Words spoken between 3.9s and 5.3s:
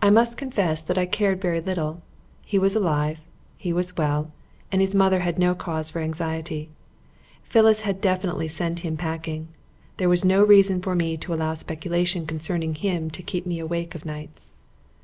well, and his mother